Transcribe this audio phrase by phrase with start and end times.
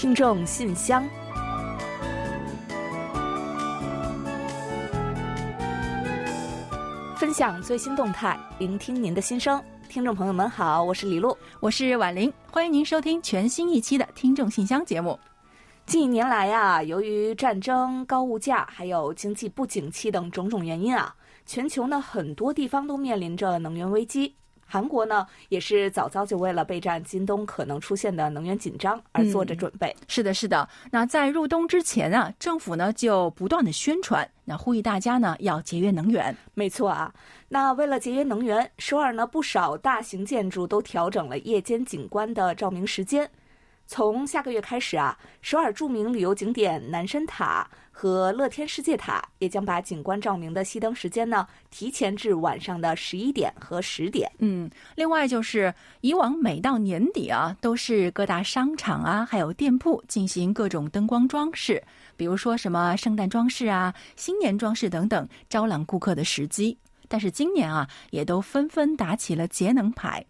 [0.00, 1.04] 听众信箱，
[7.16, 9.60] 分享最新动态，聆听您的心声。
[9.88, 15.18] 听众朋友们好，我是李璐，我是婉玲，欢迎您收听全新一期的听众信箱节目。
[15.84, 21.12] 近一年来啊，由于战争、高物价，还有经济不景气等种种原因啊，
[21.44, 24.36] 全球呢很多地方都面临着能源危机。
[24.70, 29.96] 韩国呢，也是早早就为了备战今冬可能出现的能源紧张而做着准备。
[30.06, 30.68] 是的，是的。
[30.90, 36.36] 那在入冬之前啊，政府呢就不断的宣传，那呼吁大家呢要节约能源。
[36.52, 37.10] 没错啊。
[37.48, 43.28] 那为了节约能源，首尔呢不少大型建筑都调整了夜间景观的照明时间。
[43.86, 47.66] 从下个月开始啊，首尔著名旅游景点南山塔
[48.00, 54.30] 和乐天世界塔也将把景观照明的熄灯时间呢提前至晚上的十一点和十点。
[54.38, 61.82] 嗯，另外就是以往每到年底啊，都是各大商场啊还有店铺进行各种灯光装饰，
[62.16, 66.78] 比如说什么圣诞装饰啊、新年装饰等等，招揽顾客的时机。
[67.08, 70.24] 但是今年啊，也都纷纷打起了节能牌。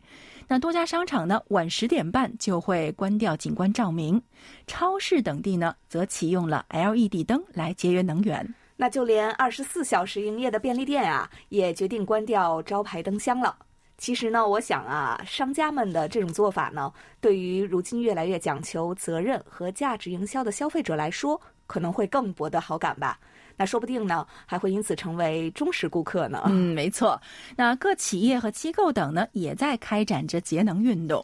[0.50, 4.18] 那多家商场呢，晚十点半就会关掉景观照明；
[4.66, 8.54] 超市等地呢，则启用了 LED 灯来节约能源。
[8.74, 13.54] 那就连二十四小时营业的便利店啊，也决定关掉招牌灯箱了。
[13.98, 23.20] 其实呢，我想啊，商家们的这种做法呢，对于如今越来越讲求责任和价值营销的消费者来说，可能会更博得好感吧。
[23.58, 26.44] 那说不定呢，还会因此成为忠实顾客呢。
[26.46, 27.20] 嗯，没错。
[27.56, 31.22] 那各企业和机构等呢，也在开展着节能运动。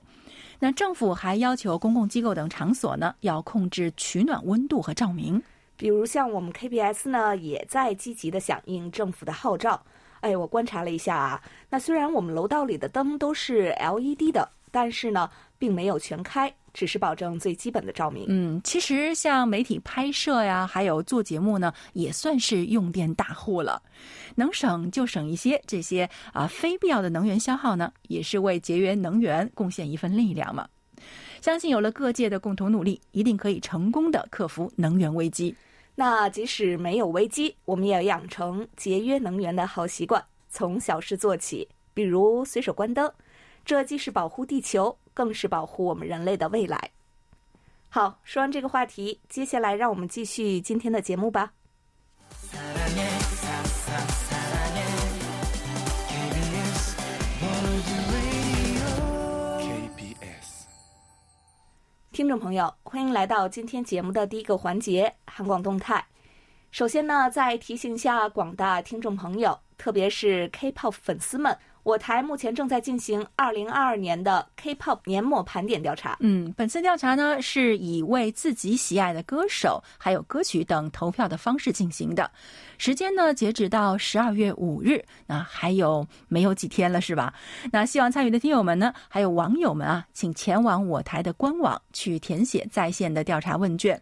[0.58, 5.42] 那政府还要求公共机构等场所呢，要控制取暖温度和照明。
[5.76, 9.80] 比如像我们 KBS 呢，也在积极的响应政府的号召。
[10.20, 16.52] 哎，我观察了一下啊，那虽然我们楼道里的灯都是 LED 的，但是呢，并没有全开。
[16.74, 18.26] 只是保证最基本的照明。
[18.28, 23.80] 嗯，其实像媒体拍摄呀，还有做节目呢，也算是用电大户了。
[24.34, 30.68] 能省就省一些，这些啊非必要的能源消耗呢，也是为节约能源贡献一份力量嘛。
[31.40, 35.54] 相信有了各界的共同努力，一定可以成功的克服能源危机。
[35.94, 43.08] 那即使没有危机，我们也要养成节约能源的好习惯，从小事做起，比如随手关灯。
[43.64, 46.90] 这既是保护地球，更是保护我们人类的未来。
[47.88, 51.52] 好，说完这个话题，接下来让我们继续今天的节目吧。
[62.10, 66.04] 听众朋友，欢迎来到今天节目的第一个环节——韩广动态。
[66.70, 71.56] 首先呢，再提醒一下广大听众朋友，特别是 K-pop 粉丝们。
[71.84, 76.16] 我台目前正在进行二零二二年的 K-pop 年末盘点调查。
[76.20, 82.30] 嗯，本次调查呢是以为自己喜爱的歌手还有歌曲等投票的方式进行的，
[82.78, 87.34] 时间呢截止到十二月五日，那还有没有几天了是吧？
[87.70, 94.00] 那希望参与的听友们呢，还有网友们啊，请前往我台的官网去填写在线的调查问卷，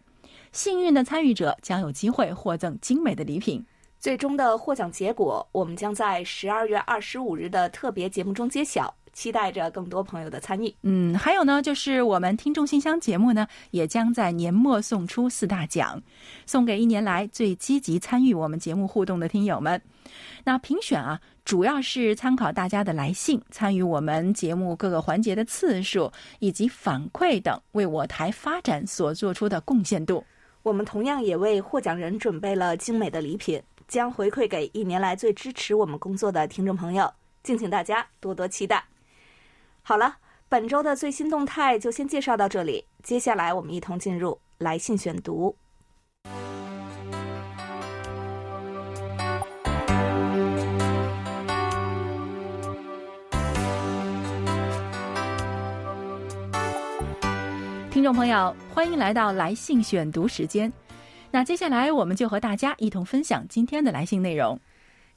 [0.53, 3.65] 幸运的参与者将有机会获赠精美的礼品。
[4.03, 8.93] 最终的获奖结果，我们将在十二月二十五日的特别节目中揭晓。
[9.13, 10.75] 期待着更多朋友的参与。
[10.81, 16.01] 嗯，还有呢，就是我们听众信箱节目呢，也将在年末送出四大奖，
[16.45, 19.81] 送给一年来最积极参与我们节目互动的听友们。
[20.43, 30.21] 那评选啊，主要是参考大家的来信、参与我们节目各个环节的次数以及反馈等，为我台发展所做出的贡献度。
[30.63, 33.61] 我们同样也为获奖人准备了精美的礼品。
[33.93, 38.83] 将回馈给一年来最支持我们工作的听众朋友，敬请大家多多期待。
[39.83, 40.17] 好了，
[40.49, 45.55] 本周的最新动态就先介绍到这里，接下来我们一同进入来信选读。
[57.91, 60.73] 听众朋友，欢迎来到来信选读时间。
[61.35, 64.59] 那接下来我们就和大家一同分享今天的来信内容。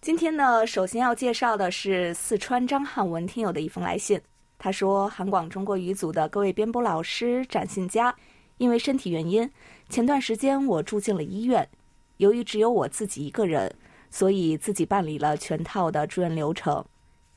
[0.00, 4.18] 今天呢，首先要介绍的是四川张汉文听友的一封来信。
[4.56, 8.16] 他说：“韩广中国语组的各位编播老师、展信佳，
[8.56, 9.46] 因为身体原因，
[9.90, 11.68] 前段时间我住进了医院。
[12.16, 13.70] 由于只有我自己一个人，
[14.10, 16.82] 所以自己办理了全套的住院流程，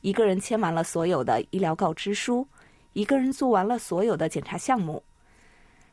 [0.00, 2.48] 一个人签完了所有的医疗告知书，
[2.94, 5.04] 一个人做完了所有的检查项目。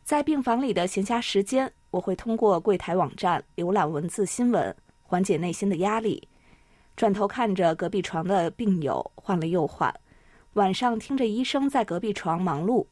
[0.05, 6.27] 在病房里的闲暇时间。”我会通过柜台网站浏览文字新闻，缓解内心的压力。
[6.95, 9.93] 转头看着隔壁床的病友换了又换，
[10.53, 12.87] 晚上听着医生在隔壁床忙碌，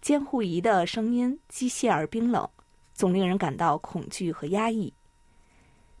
[0.00, 2.48] 监护仪的声音机械而冰冷，
[2.94, 4.92] 总令人感到恐惧和压抑。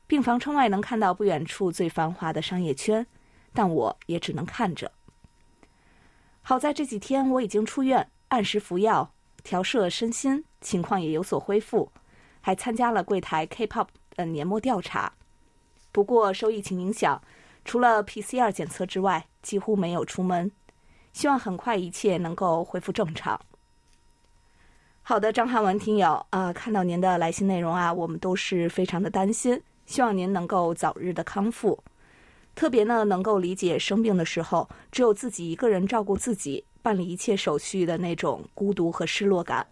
[0.06, 3.06] 病房窗外能看到不远处最繁华的商业圈，
[3.52, 4.90] 但我也只能看着。
[6.42, 9.12] 好在这几天我已经出院，按时服药，
[9.44, 11.92] 调摄身心，情况也有所恢复，
[12.40, 15.12] 还参加了柜台 K-pop 的年末调查。
[15.92, 17.20] 不过受疫情影响，
[17.64, 20.50] 除了 PCR 检测之外，几乎没有出门。
[21.12, 23.40] 希望很快一切能够恢复正常。
[25.02, 31.82] 好的，张汉文听友啊，看到您的来信内容啊，我们都是非常的担心，希望您能够早日的康复。
[32.54, 39.66] 特别呢，能够理解生病的时候只有自己一个人照顾自己，办理一切手续的那种孤独和失落感。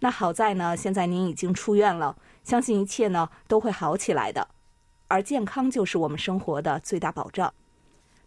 [0.00, 4.48] 那好在呢，现在您已经出院了，相信一切呢都会好起来的。
[5.08, 7.52] 而健康就是我们生活的最大保障。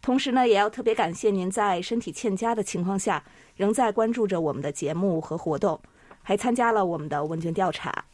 [0.02, 3.24] 同时呢，也要特别感谢您在身体欠佳的情况下，
[3.56, 5.80] 仍在关注着我们的节目和活动，
[6.22, 8.06] 还参加了我们的问卷调查。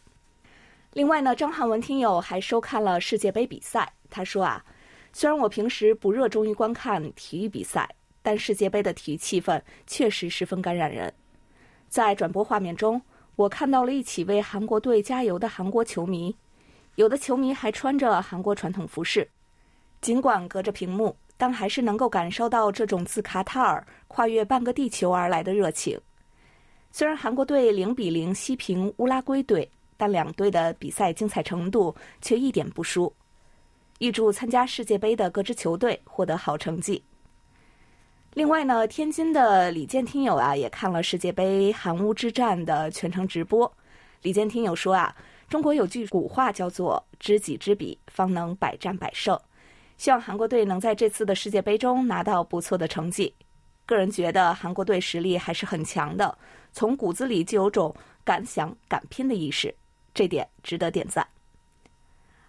[0.94, 3.94] 另外呢，张汉文听友还收看了世界杯比赛。
[4.10, 4.64] 他说啊，
[5.12, 7.90] 虽然我平时不热衷于观看体育比赛，
[8.22, 11.14] 但世界杯的体育气氛确实十分感染人。
[11.88, 13.02] 在转播画面中，
[13.40, 16.36] 我看到了一起为韩国队加油的韩国球迷，
[16.96, 19.26] 有的球迷还穿着韩国传统服饰，
[20.02, 21.16] 尽管隔着屏幕。
[21.38, 25.98] 但还是能够感受到这种自卡塔尔跨越半个地球而来的热情。
[26.92, 33.10] 虽然韩国队零比零西平乌拉圭队，但两队的比赛精彩程度却一点不输。
[34.00, 37.02] 预祝参加世界杯的各支球队获得好成绩。
[38.40, 43.70] 另外呢，天津的李健听友啊，也看了世界杯韩乌之战的全程直播。
[44.22, 45.14] 李健听友说啊，
[45.50, 49.38] 中国有句古话叫做“知己知彼，方能百战百胜”。
[50.00, 53.36] 希望韩国队能在这次的世界杯中拿到不错的成绩。
[53.86, 56.38] 个人觉得韩国队实力还是很强的，
[56.72, 57.94] 从骨子里就有种
[58.24, 59.76] 敢想敢拼的意识，
[60.14, 61.28] 这点值得点赞。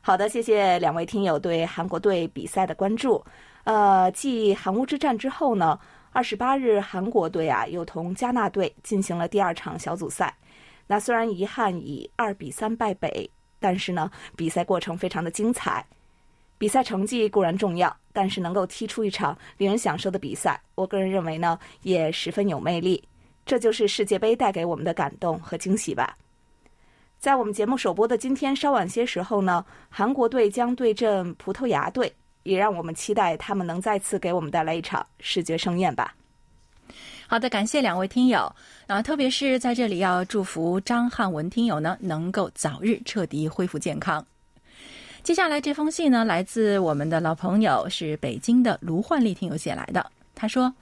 [0.01, 3.21] 好的，谢谢两位听友对韩国队比赛的关注。
[3.65, 5.79] 呃，继韩乌之战之后呢，
[6.13, 10.35] 二十八日韩国队啊又同加纳队进行了第二场小组赛。
[10.87, 15.85] 那虽然遗憾以二比三败北，但是呢，比赛过程非常的精彩。
[16.59, 23.03] 比赛成绩固然重要，但是能够踢出一场令人享受的比赛，我个人认为呢，也十分有魅力。
[23.47, 26.17] 这就是世界杯带给我们的感动和惊喜吧。
[27.19, 36.15] 在我们节目首播的今天稍晚些时候呢，韩国队将对阵葡萄牙队，也让我们期待他们能再次给我们带来一场视觉盛宴吧。
[37.27, 38.53] 好的，感谢两位听友
[38.89, 44.27] 啊，特别是在这里要祝福张汉文听友呢，能够早日彻底恢复健康。
[45.23, 50.11] 接下来这封信呢，来自我们的老朋友，是北京的卢焕丽听友写来的。
[50.35, 50.75] 他说：“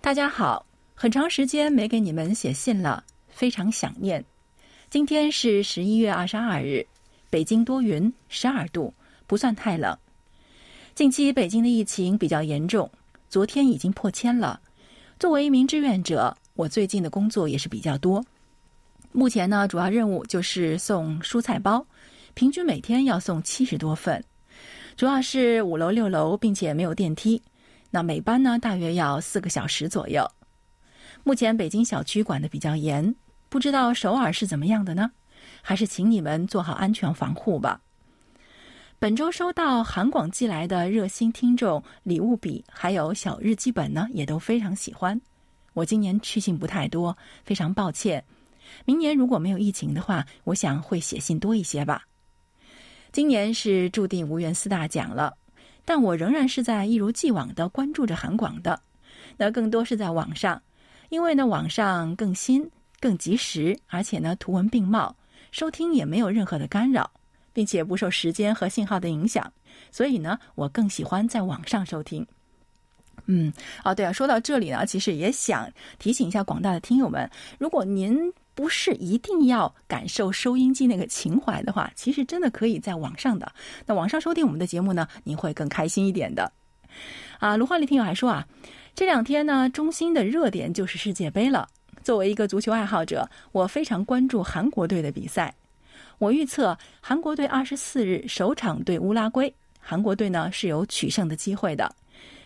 [0.00, 0.64] 大家好，
[0.94, 4.24] 很长时间没给你们写信了，非常想念。
[4.88, 6.86] 今天是十一月二十二日，
[7.28, 8.94] 北京多云，十二度，
[9.26, 9.98] 不算太冷。
[10.96, 12.90] 近期北京的疫情比较严重，
[13.28, 14.58] 昨天已经破千了。
[15.18, 18.24] 作为一名志愿者，我最近的工作也是比较多。
[19.12, 21.86] 目前呢，主要任务就是送蔬菜包。”
[22.32, 24.24] 平均每天要送七十多份，
[24.96, 27.42] 主要是五楼六楼，并且没有电梯。
[27.90, 30.26] 那每班呢，大约要四个小时左右。
[31.24, 33.14] 目前北京小区管的比较严，
[33.50, 35.10] 不知道首尔是怎么样的呢？
[35.60, 37.82] 还是请你们做好安全防护吧。
[38.98, 45.20] 本周收到韩广寄来的热心听众礼物笔，还有小日记本呢，也都非常喜欢。
[45.74, 48.24] 我今年去信不太多，非常抱歉。
[48.86, 52.04] 明年如果没有疫情的话，我想会写信多一些吧。
[53.12, 55.36] 今年是注定无缘四大奖了，
[55.84, 58.80] 但我仍然是在一如既往的关注着韩广的，
[59.36, 60.60] 那更多是在网上，
[61.10, 62.66] 因为呢网上更新、
[62.98, 65.14] 更及时，而且呢图文并茂，
[65.52, 67.10] 收听也没有任何的干扰，
[67.56, 69.50] 并且不受时间和信号的影响，
[69.90, 72.26] 所以呢我更喜欢在网上收听。
[73.24, 73.50] 嗯，
[73.82, 78.30] 哦对啊，说到这里呢，其实也想提醒一下广大的听友们，如果您。
[78.56, 83.52] 不是一定要感受收音机那个情怀的话，其实真的可以在网上的。
[83.84, 86.50] 那网上收听我们的节目呢，您会更开心一点的。
[87.38, 88.48] 啊，卢焕丽听友还说啊，
[88.94, 91.68] 这两天呢，中心的热点就是世界杯了。
[92.02, 95.54] 作为一个足球爱好者，我非常关注韩国队的比赛。
[96.18, 101.94] 我预测韩国队二十四日首场对乌拉圭，韩国队呢是有取胜的机会的。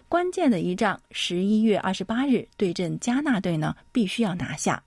[0.09, 4.83] 关键的一仗，十一月二十八日对阵加纳队呢，必须要拿下。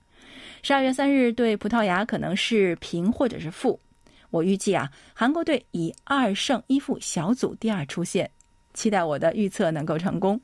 [0.62, 3.80] 十二月三日对葡萄牙可能是平或者是负，
[4.28, 8.30] 我预计啊，韩国队以二胜一负小组第二出线，
[8.74, 10.38] 期待我的预测能够成功，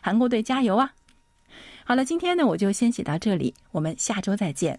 [0.00, 0.92] 韩国队加油啊！
[1.84, 4.78] 好了，今天呢我就先写到这里，我们下周再见。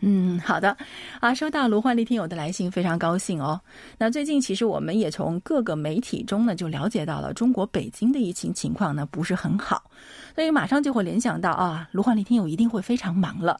[0.00, 0.76] 嗯，好的，
[1.20, 3.58] 啊，收到卢焕丽听友的来信，非常高兴哦。
[3.96, 9.90] 那最近其实我们也从各个媒体中呢就了解到了中国北京的疫情情况呢不是很好，
[10.34, 13.58] 所以马上就会联想到啊，卢焕丽听友一定会非常忙了。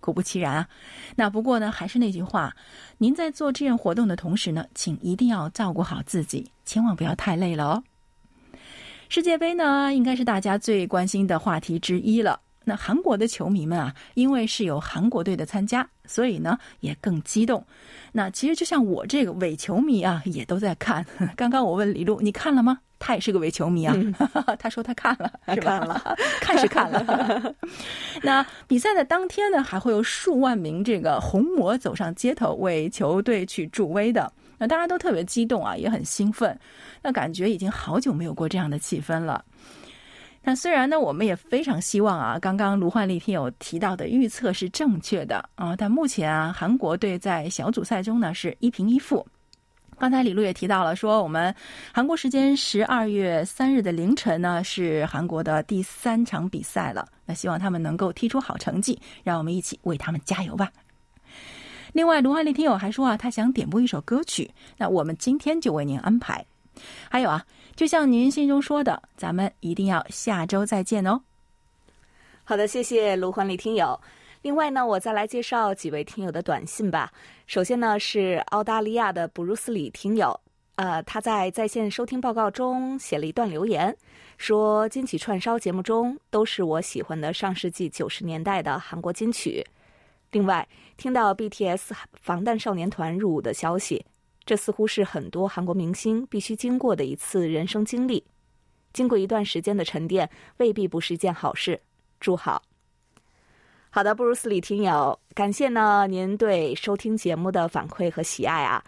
[0.00, 0.68] 果不其然啊，
[1.16, 2.54] 那不过呢还是那句话，
[2.98, 7.82] 您在做志愿活动的同时呢，请一定要照顾好自己，千万不要太累了哦。
[9.08, 12.38] 世界杯呢，应该是大家最关心的话题之一了。
[12.68, 17.64] 那韩国的球迷们啊，因为是有韩国队的参加，所以呢也更激动。
[18.12, 21.04] 那其实就像我这个伪球迷啊，也都在看。
[21.34, 22.80] 刚刚我问李璐，你看了吗？
[23.00, 23.94] 他也是个伪球迷啊，
[24.58, 27.54] 他说他看了，看了， 看是看了。
[28.22, 34.30] 那比赛的当天呢，还会有数万名这个红魔走上街头为球队去助威的。
[34.58, 36.58] 那大家都特别激动啊，也很兴奋。
[37.00, 39.44] 那感觉已经好久没有过这样的气氛了。
[40.42, 49.26] 那虽然呢，我们也非常希望啊，刚刚卢焕丽听友提到的预测是正确的啊，但目前啊，韩国队在小组赛中呢是一平一负。
[49.98, 51.54] 刚才李璐也提到了，说我们
[51.92, 57.06] 韩国时间十二月三日的凌晨呢是韩国的第三场比赛了。
[57.26, 60.70] 那希望他们能够踢出好成绩，让我们一起为他们加油吧。
[61.92, 66.46] 另外，卢焕丽听友还说啊，他想点播一首歌曲，那我们今天就为您安排。
[67.10, 67.44] 还有啊。
[67.78, 71.20] 就像您信中说的，咱们一定要下周再见哦。
[72.42, 73.96] 好的，谢谢卢欢丽听友。
[74.42, 77.12] 另外呢，我再来介绍几位听友的短信吧。
[77.46, 80.40] 首先呢，是澳大利亚的布鲁斯里听友，
[80.74, 83.96] 呃，他在在线收听报告中写了一段留言，
[84.38, 89.64] 说金曲串烧节目中都是我喜欢的上世纪九十年代的韩国金曲。
[90.32, 90.66] 另外，
[90.96, 94.04] 听到 BTS 防弹少年团入伍的消息。
[94.48, 98.24] 这似乎是很多韩国明星必须经过的一次人生经历，
[98.94, 101.78] 经过一段时间的沉淀，未必不是一件好事。
[102.18, 102.62] 祝好。
[103.90, 108.82] 好的，布鲁斯里听友，感谢呢您对收听节目的反馈和喜爱啊。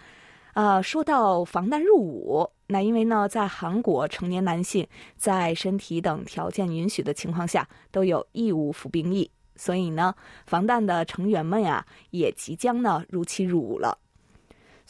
[0.55, 4.89] 呃，说到防弹入伍，那因为呢，在韩国成年男性
[5.19, 10.15] 在身体等条件允许的情况下，都有义务服兵役，所以呢，
[10.47, 13.99] 防弹的成员们呀，也即将呢如期入伍了。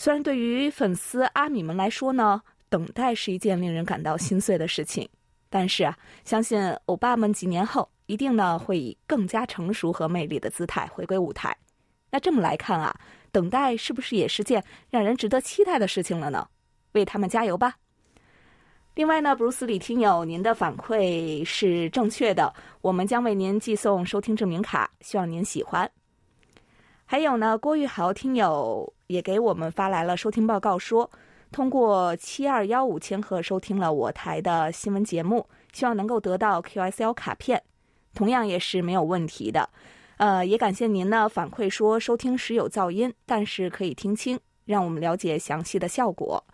[0.01, 2.41] 虽然对于粉丝阿米们来说呢，
[2.71, 5.07] 等待是一件令人感到心碎的事情，
[5.51, 11.55] 但是啊，相信欧巴们几年后一定呢会以更加成熟和魅力的姿态回归舞台。
[12.11, 12.99] 那这么来看啊，
[13.31, 16.49] 等待是不是也是件让人值得期待的事情了呢？
[16.93, 17.75] 为他们加油吧！
[18.95, 25.91] 另外呢，布鲁斯里听友，您的反馈是正确的，我们将为您寄送收听证明卡，希望您喜欢。
[27.11, 31.11] 还有呢，郭玉豪听友也给我们发来了收听报告，说
[31.51, 37.61] 通过七二幺五千赫收听了我台的新闻节目，希望能够得到 QSL 卡片，
[38.15, 39.69] 同样也是没有问题的。
[40.19, 46.45] 呃，也感谢您呢反馈说收听时有噪音，但是可以听清，让我们了解详细的效果。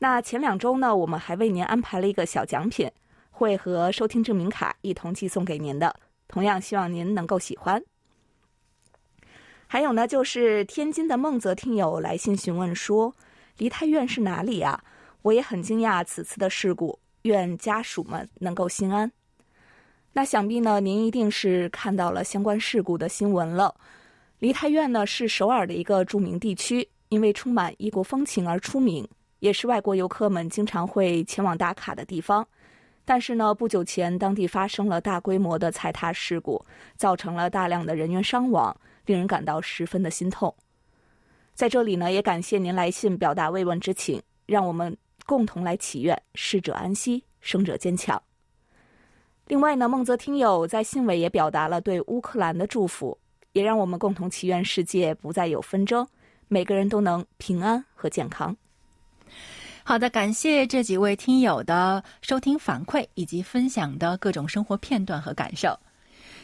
[0.00, 2.90] 那前两周呢，我们还为您安排了一个小奖品，
[3.30, 5.94] 会和收听证明卡一同寄送给您的，
[6.26, 7.80] 同样希望您能够喜欢。
[9.74, 13.12] 还有呢，就是天津的孟泽听友来信询问说，
[13.58, 14.80] 梨泰院是哪里呀？
[15.22, 19.10] 我也很惊讶此次的事故，愿家属们能够心安。
[20.12, 23.74] 那想必呢，您一定是看到了相关事故的新闻了。
[24.38, 29.04] 梨泰院呢是首尔的一个著名地区，因为充满异国风情而出名，
[29.40, 32.46] 也是外国游客们经常会前往打卡的地方。
[33.04, 36.64] 但是呢，不久前当地发生了大规模的踩踏事故，
[36.96, 38.72] 造成了大量的人员伤亡。
[39.06, 40.54] 令人感到十分的心痛，
[41.54, 44.96] 在这里呢，也感谢您来信表达慰问之情，让我们
[45.26, 48.20] 共同来祈愿逝者安息，生者坚强。
[49.46, 53.16] 另外呢，孟泽听友在信尾也表达了对乌克兰的祝福，
[53.52, 56.06] 也让我们共同祈愿世界不再有纷争，
[56.48, 58.56] 每个人都能平安和健康。
[59.82, 65.78] 好的，感谢这几位听友的收听反馈以及分享的各种生活片段和感受。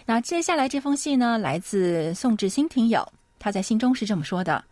[0.07, 3.07] 那接下来这封信呢，来自宋志新听友，
[3.39, 4.65] 他在信中是这么说的：“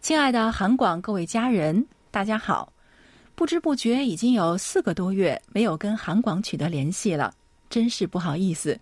[0.00, 2.72] 亲爱的韩广各位家人，大家好！
[3.34, 7.34] 不知不觉已经有四个多月没有跟韩广取得联系了，
[7.68, 8.78] 真是不好意思。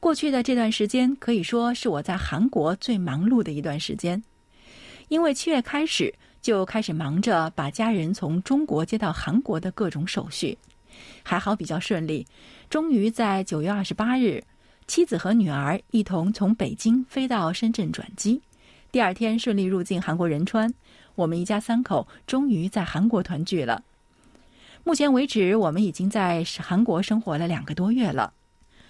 [0.00, 4.22] 过去的这段时间可以说是我在韩国最忙碌的一段时间，
[5.08, 10.58] 因为七月开始就开始忙着把家人从中国接到韩国的各种手续，
[11.22, 12.26] 还好比较顺利，
[12.68, 14.42] 终于在九月二十八日。”
[14.86, 18.40] 妻子和女儿一同从北京飞到深圳转机，
[18.92, 20.72] 第二天顺利入境韩国仁川。
[21.14, 23.82] 我们一家三口终于在韩国团聚了。
[24.82, 28.32] 目前为止，我们已经在韩国生活了两个多月了。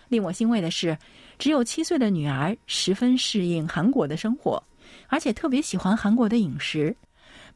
[0.09, 0.99] 令我欣慰的是，
[1.39, 4.63] 只有七岁的女儿十分适应韩国的生活，
[5.09, 6.95] 而且特别喜欢韩国的饮食。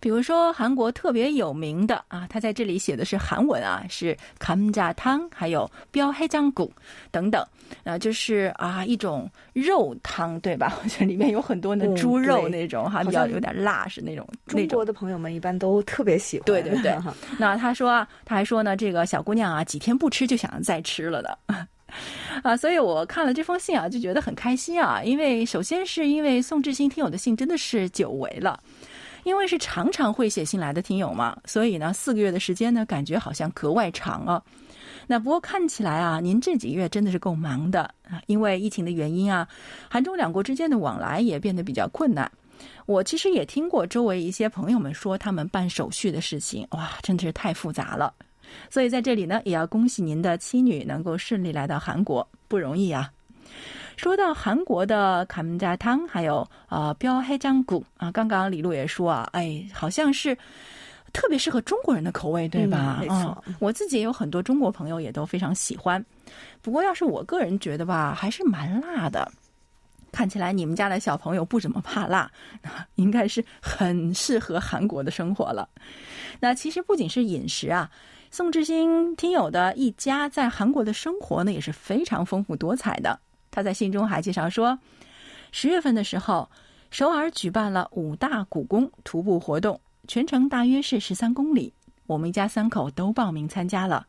[0.01, 6.73] 比如说，韩国特别有名的啊，他在这里写的是韩文啊，是감자汤，还有标黑酱骨
[7.11, 7.45] 等等，
[7.85, 10.79] 啊，就是啊一种肉汤，对吧？
[10.83, 14.27] 我觉得里面有很多的猪肉那种哈，比较有点辣，是那种。
[14.47, 16.47] 中国的朋友们一般都特别喜欢。
[16.47, 16.97] 对对对。
[17.37, 21.39] 那他说，他还说呢，这个小姑娘啊，几天不吃就想再吃了的，
[22.45, 28.61] 啊，所以我看了这封信啊，就觉得很开心啊，因为首先是因为宋志新听友的信真的是久违了。
[29.29, 34.43] 因为是常常会写信来的听友嘛，所以呢，四个月的时间呢，感觉好像格外长啊。
[35.07, 39.47] 那不过看起来啊，您这几个月真的是够忙的啊，因为疫情的原因啊，
[39.91, 42.31] 韩中两国之间的往来也变得比较困难。
[42.87, 48.13] 我其实也听过周围一些朋友们说，他们办手续的事情，哇，真的是太复杂了。
[48.71, 53.11] 所以在这里呢，也要恭喜您的妻女能够顺利来到韩国，不容易啊。
[53.99, 60.39] 说到韩国的卡门加汤，还有呃标黑酱骨啊，刚刚李璐也说啊，哎，好像是
[61.13, 62.99] 特别适合中国人的口味，对吧？
[63.01, 66.03] 没错，我自己也有很多中国朋友也都非常喜欢。
[66.63, 69.29] 不过要是我个人觉得吧，还是蛮辣的。
[70.13, 72.31] 看起来你们家的小朋友不怎么怕辣，
[72.95, 75.69] 应该是很适合韩国的生活了。
[76.39, 77.91] 那其实不仅是饮食啊，
[78.31, 83.19] 宋志新听友的一家在韩国的生活呢，也是非常丰富多彩的。
[83.59, 84.79] 他在信中还介绍说，
[85.51, 86.49] 十月份的时候，
[86.93, 91.75] 首尔举办了五大古宫徒步活动，全程大约是十三公里。
[92.07, 94.07] 我们一家三口都报名参加了，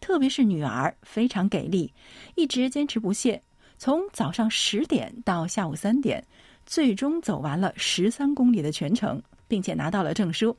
[0.00, 1.94] 特别是女儿非常给力，
[2.34, 3.40] 一直坚持不懈，
[3.76, 6.26] 从早上十点到下午三点，
[6.66, 10.56] 最终走完了十三公里的全程，并且拿到了证书。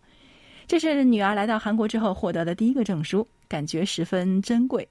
[0.66, 4.88] 这是女儿来到韩国之后获得的第一个证书，感觉十分珍贵。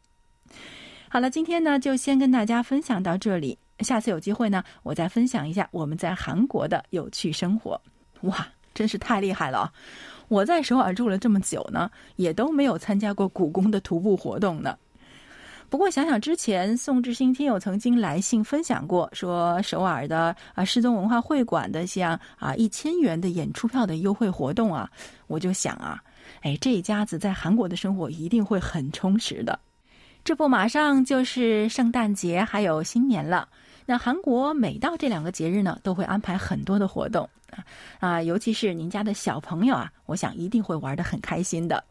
[1.10, 3.58] 好了，今天呢就先跟大家分享到这里。
[3.80, 7.80] 下次有机会呢，我再分享一下我们在韩国的有趣生活。
[8.22, 9.72] 哇，真是太厉害了！
[10.28, 14.76] 我在首尔住了这么久呢，也都没有参加过故宫的徒步活动呢。
[15.70, 24.90] 不过想想之前宋志新听友曾经来信分享过，说首尔的啊世宗文化会馆的像啊一千元的演出票的优惠活动啊，
[25.26, 26.02] 我就想啊，
[26.42, 29.58] 哎，这一家子在韩国的生活一定会很充实的。
[30.28, 33.48] 这不，马上就是圣诞节，还有新年了。
[33.86, 37.64] 那韩国每到这两个节日呢，都会安排很多的活动啊
[37.98, 41.82] 啊，尤其是您家的小朋友啊，我想一定会玩的很开心的。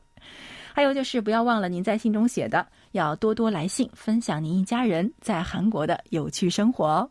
[0.72, 7.10] 还有就是，不要忘了您在信中写的，要多多来信分享您一家人在韩国的有趣生活。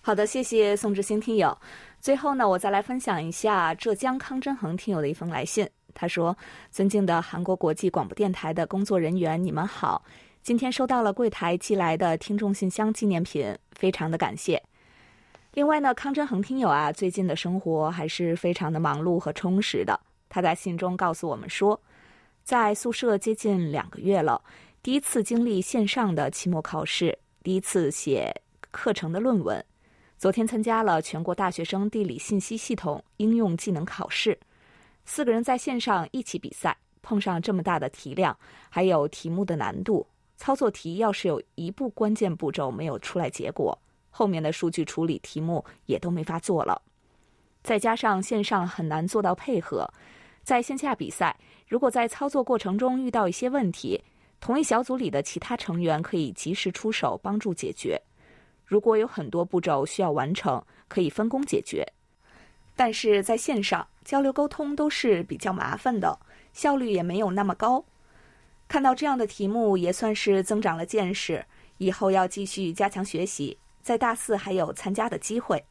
[0.00, 1.58] 好的，谢谢宋志新听友。
[2.00, 5.68] 最后呢，我再来分享一下浙江康真恒听友的一封来信。
[5.94, 6.36] 他说
[6.70, 10.02] ：“尊敬的韩国国际广播电台的工作人员，你们好！
[10.42, 14.62] 今天收到了柜台寄来的听众信箱纪念品，非常的感谢。
[15.52, 19.98] 另外呢，康真恒听友啊，最近的生活还是非常的忙碌和充实的。
[20.28, 21.78] 他在信中告诉我们说，
[22.42, 24.42] 在宿舍接近两个月了，
[24.82, 28.34] 第一次经历线上的期末考试，第一次写
[28.70, 29.62] 课程的论文，
[30.16, 34.38] 昨天参加了全国大学生地理信息系统应用技能考试。”
[35.12, 43.76] 四个人在线上一起比赛，碰上这么大的题量，还有题目的难度，操作题要是有一步关键步骤没有出来，结果
[44.08, 46.80] 后面的数据处理题目也都没法做了。
[47.64, 49.92] 再加上线上很难做到配合，
[50.44, 54.00] 在线下比赛，如果在操作过程中遇到一些问题，
[54.38, 58.00] 同一小组里的其他成员可以及时出手帮助解决。
[58.64, 61.84] 如果有很多步骤需要完成，可以分工解决。
[62.76, 66.18] 但是在线上交流沟通都是比较麻烦的，
[66.52, 67.84] 效率也没有那么高。
[68.66, 71.44] 看到这样的题目也算是增长了见识，
[71.78, 75.64] 以后要继续加强学习，在大四还有参加的机会。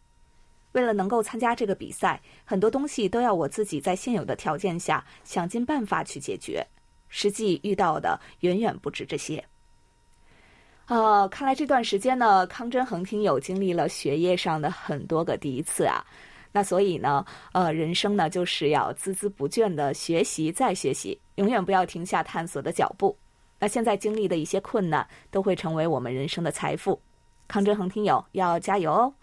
[0.73, 6.65] 为了能够参加这个比赛，很多东西都要我自己在现有的条件下想尽办法去解决，
[7.07, 9.43] 实际遇到的远远不止这些。
[10.85, 16.05] 呃，看来这段时间呢，康真恒听友经历了学业上的很多个第一次啊。
[16.51, 23.15] 那所以呢，呃，人生呢就是要孜孜不倦的学习再学习，永远不要停下探索的脚步。
[23.59, 26.99] 那现在经历的一些困难，都会成为我们人生的财富。
[27.47, 29.13] 康真恒听友要加油哦！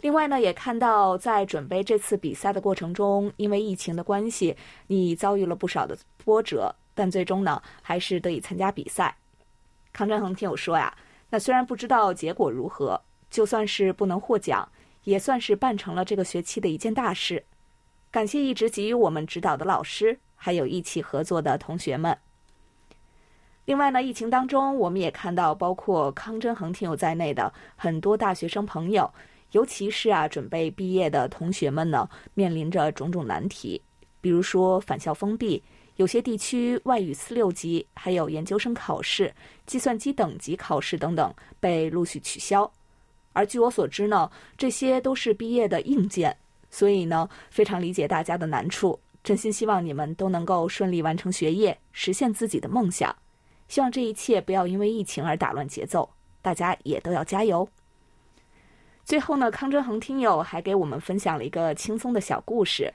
[0.00, 9.16] 另外呢，也看到在准备这次比赛的过程中，因为疫情的关系，你遭遇了不少的波折，但最终呢，还是得以参加比赛。
[9.92, 10.96] 康振恒听友说呀，
[11.30, 14.68] 那虽然不知道结果如何，就算是不能获奖。
[15.04, 17.44] 也算是办成了这个学期的一件大事，
[18.10, 22.16] 感谢一直给予我们指导的老师，还有一起合作的同学们。
[23.66, 29.10] 另外呢，疫情当中，我们也看到包括康真恒听友在内的很多大学生朋友，
[29.52, 33.80] 尤其是啊准备毕业的同学们呢，面临着种种难题，
[34.20, 35.62] 比如说返校封闭，
[35.96, 42.70] 有些地区外语四六级，还有研究生考试、计算机等级考试等等被陆续取消。
[43.34, 46.34] 而据我所知呢，这些都是毕业的硬件，
[46.70, 53.14] 所以呢，非常理解大家的难处，真心希望你们都能够顺利完成学业，实现自己的梦想。
[53.68, 56.08] 希望这一切不要因为疫情而打乱节奏，
[56.40, 57.68] 大家也都要加油。
[59.04, 62.90] 最后呢，康振恒听友还给我们分享了一个轻松的小故事。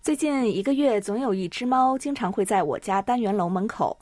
[0.00, 3.96] 最近一个月，总有一只猫经常会在我家单元楼门口。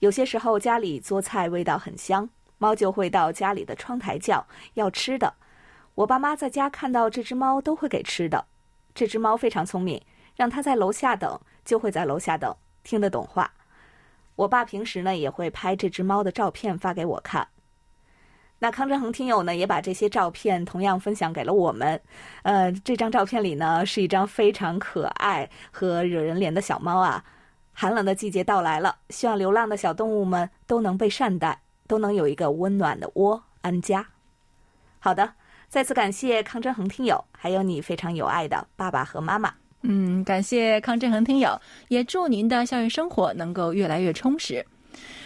[0.00, 2.28] 有些时候家里做菜味道很香，
[2.58, 5.34] 猫就会到家里的窗台叫要吃的。
[5.94, 8.44] 我爸妈在家看到这只猫都会给吃的。
[8.94, 10.00] 这只猫非常聪明，
[10.36, 13.52] 让它在楼下等，就会在楼下等，听得懂话。
[14.36, 17.48] 我爸平时呢也会拍这只猫的照片发给我看。
[18.60, 22.00] 那康振恒听友呢也把这些照片同样分享给了我们。
[22.42, 27.24] 呃，这张照片里呢是一张非常可爱和惹人怜的小猫啊。
[27.72, 34.06] 寒冷的季节到来了，希望流浪的小动物们都能被善待，都能有一个温暖的窝安家。
[35.00, 35.32] 好的，
[35.68, 39.52] 再次感谢康振恒听友，还有你非常有爱的爸爸和妈妈。
[39.82, 44.64] 嗯，感谢康振恒听友，也祝您的校园生活能够越来越充实。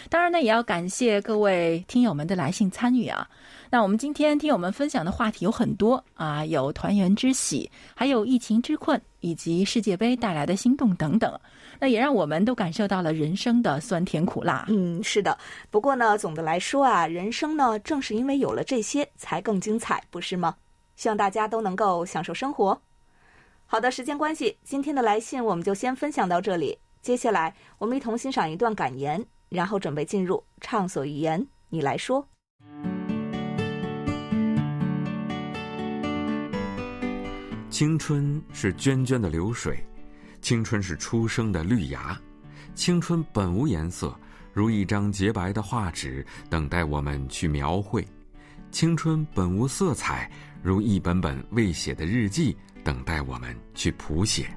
[0.09, 3.27] 当然呢，也要感谢各位听友们的来信参与啊。
[3.73, 11.39] 那我们今天听友们分享的话题有很多啊，有团圆之喜，还有疫情之困，以及世界杯带来的心动等等。
[11.79, 14.67] 那也让我们都感受到了人生的酸甜苦辣。
[14.69, 15.35] 嗯，是的。
[15.71, 20.55] 不过呢，总的来说啊，人生呢，正是因为有了这些，才更精彩，不是吗？
[20.95, 22.79] 希望大家都能够享受生活。
[23.65, 26.77] 好的，时间关系，今天的来信我们就先分享到这里。
[27.01, 31.43] 接下来，我们一同欣赏一段感言，然后准备进入畅所欲言。
[31.69, 32.23] 你来说。
[37.73, 39.83] 青春是涓涓的流水，
[40.43, 42.15] 青春是初生的绿芽，
[42.75, 44.15] 青春本无颜色，
[44.53, 48.03] 如一张洁白的画纸，等待我们去描绘；
[48.69, 50.31] 青春本无色彩，
[50.61, 52.55] 如一本本未写的日记。
[52.83, 54.55] 等待我们去谱写。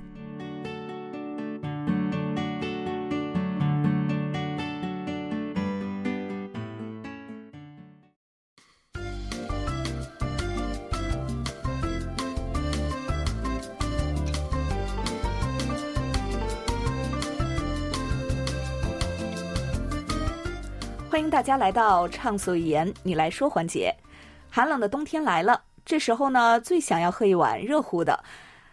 [21.16, 23.90] 欢迎大家来到畅所欲言，你来说环节。
[24.50, 25.62] 寒冷的冬天来了。
[25.83, 28.22] 这时候呢，最想要喝一碗热乎的。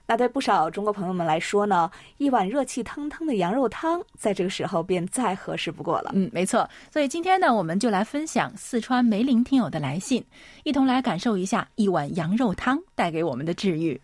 [0.06, 6.12] 那对不少中国朋友们来说呢，一碗热气腾腾的羊肉汤，在这个时候便再合适不过了。
[6.16, 6.70] 嗯，没错。
[6.92, 10.22] 所以今天呢，我们就来分享四川梅林听友的来信，
[10.66, 14.02] 一同来感受一下一碗羊肉汤带给我们的治愈。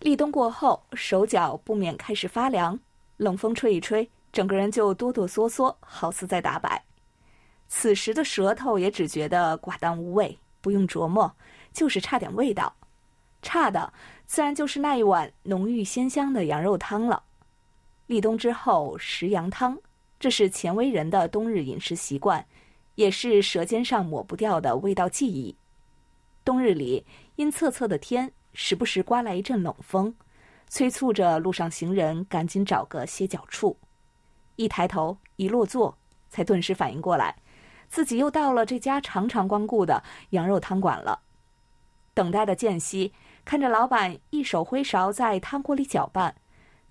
[0.00, 2.76] 立冬过后，手脚不免开始发凉，
[3.18, 6.82] 冷风吹一吹，整个人就哆哆嗦嗦，好似在打摆。
[7.74, 11.34] 此时的舌头也只觉得寡淡无味，不用琢磨。
[11.72, 12.70] 就是差点味道，
[13.40, 13.90] 差的
[14.26, 17.22] 自然就是那一碗浓郁鲜香的羊肉汤了。
[18.08, 19.78] 立冬之后食羊汤，
[20.20, 22.44] 这是前为人的冬日饮食习惯，
[22.94, 25.56] 也是舌尖上抹不掉的味道记忆。
[26.44, 27.06] 冬日里
[27.36, 30.14] 阴恻恻的天，时不时刮来一阵冷风，
[30.68, 33.78] 催促着路上行人赶紧找个歇脚处。
[34.56, 35.96] 一抬头，一落座，
[36.28, 37.34] 才顿时反应过来，
[37.92, 41.20] 自己又到了这家常常光顾的羊肉汤馆了。
[42.14, 43.12] 等待的间隙，
[43.44, 46.34] 看着老板一手挥勺在汤锅里搅拌，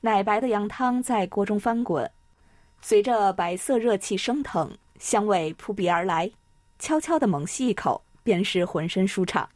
[0.01, 2.11] 奶白的羊汤在锅中翻滚，
[2.81, 6.29] 随着白色热气升腾，香味扑鼻而来，
[6.77, 9.49] 悄悄地猛吸一口，便是浑身舒畅。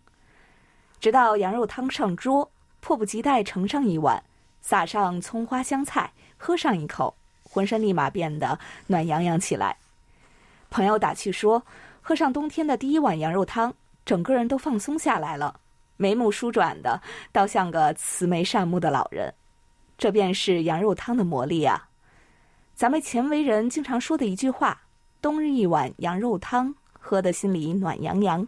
[0.99, 4.23] 直到羊肉汤上桌，迫不及待盛上一碗，
[4.61, 9.77] 撒上葱花香菜，喝上一口，浑身立马变得暖洋洋起来。
[10.75, 11.65] 朋友打趣说
[12.03, 13.73] ：“喝上冬天的第一碗羊肉汤。”
[14.05, 15.57] 整个人都放松下来了，
[15.95, 19.33] 眉目舒转的，倒像个慈眉善目的老人。
[19.97, 21.87] 这便是羊肉汤的魔力啊！
[22.73, 24.81] 咱们前为人经常说的一句话
[25.21, 28.45] ：“冬日一碗羊肉汤，喝得心里暖洋洋。”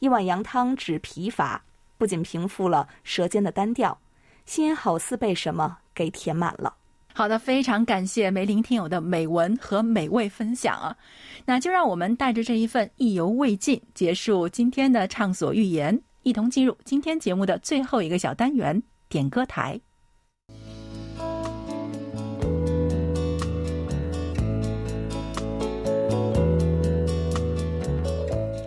[0.00, 1.62] 一碗羊汤止疲乏，
[1.98, 4.00] 不仅平复了舌尖的单调，
[4.46, 6.74] 心好似被什么给填满了。
[7.20, 10.96] 好的，非常感谢梅林听友的美文和美味分享啊！
[11.44, 19.78] 那就让我们带着这一份意犹未尽，结束今天的畅所欲言，一同进入今天节目的最后一个小单元——点歌台。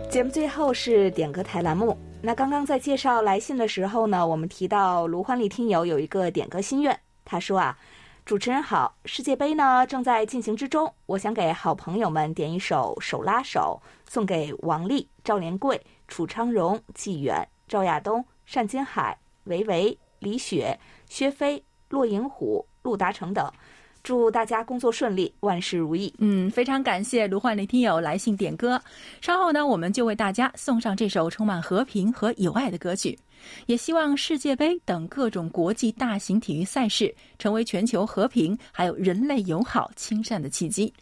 [0.08, 1.98] 节目最后是点歌台栏目。
[2.22, 7.76] 那刚刚在介绍来信的时候呢，我们提到卢欢丽听友有一个点歌心愿，他说啊，
[8.24, 13.78] 主持人好，世界杯呢正在进行之中，我想给好朋友们点一首《手拉手》，
[14.10, 23.46] 送给王丽、赵连贵、楚昌荣、纪远、赵亚东、单金海、维维、李雪、薛飞、骆银虎、陆达成等。
[24.02, 26.14] 祝大家工作顺利，万事如意。
[26.18, 28.80] 嗯，非常感谢卢焕丽听友来信点歌。
[29.20, 33.18] 稍后呢，我们就为大家送上这首充满和平和友爱的歌曲。
[33.66, 40.92] 也希望世界杯等各种国际大型体育赛事成为全球和平还有人类友好亲善的契机。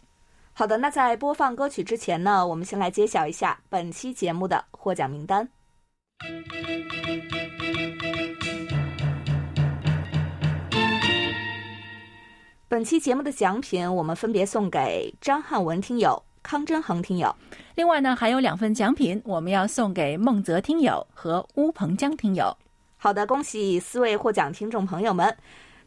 [0.53, 5.49] 好的，那在播放歌曲之前呢，我们先来揭晓一下本期节目的获奖名单。
[12.67, 17.35] 本期节目的奖品，我们分别送给张汉文听友、康真恒听友。
[17.75, 22.55] 另外呢，还有两份奖品，我们要送给孟泽听友和乌鹏江听友。
[22.97, 25.35] 好的，恭喜四位获奖听众朋友们。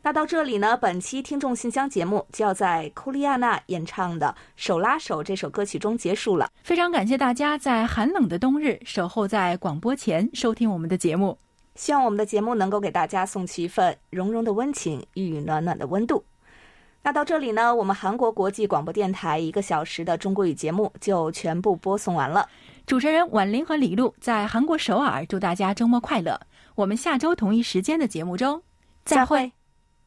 [0.03, 6.49] 那到这里呢，本期听众信箱节目就要在库利亚娜演唱的《手拉手》这首歌曲中结束了。
[6.63, 11.37] 非常感谢大家在寒冷的冬日守候在广播前收听我们的节目。
[11.75, 16.25] 希望我们的节目能够给大家送去一份融融的温情与暖暖的温度。
[17.07, 22.49] 那到这里呢，我们韩国国际广播电台一个小时的中国语节目就全部播送完了。
[22.85, 26.41] 主持人婉玲和李璐在韩国首尔，祝大家周末快乐。
[26.75, 28.61] 我们下周同一时间的节目中
[29.05, 29.53] 再会。